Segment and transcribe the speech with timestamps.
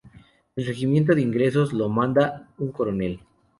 [0.55, 3.19] El Regimiento de Ingenieros lo manda un Coronel.